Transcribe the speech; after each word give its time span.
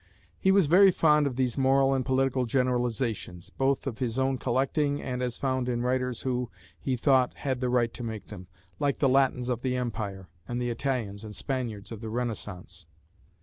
He 0.39 0.51
was 0.51 0.65
very 0.65 0.89
fond 0.89 1.27
of 1.27 1.35
these 1.35 1.59
moral 1.59 1.93
and 1.93 2.03
political 2.03 2.47
generalisations, 2.47 3.51
both 3.51 3.85
of 3.85 3.99
his 3.99 4.17
own 4.17 4.39
collecting 4.39 4.99
and 4.99 5.21
as 5.21 5.37
found 5.37 5.69
in 5.69 5.83
writers 5.83 6.23
who, 6.23 6.49
he 6.79 6.97
thought, 6.97 7.35
had 7.35 7.61
the 7.61 7.69
right 7.69 7.93
to 7.93 8.01
make 8.03 8.29
them, 8.29 8.47
like 8.79 8.97
the 8.97 9.07
Latins 9.07 9.47
of 9.47 9.61
the 9.61 9.75
Empire 9.75 10.27
and 10.47 10.59
the 10.59 10.71
Italians 10.71 11.23
and 11.23 11.35
Spaniards 11.35 11.91
of 11.91 12.01
the 12.01 12.09
Renaissance. 12.09 12.87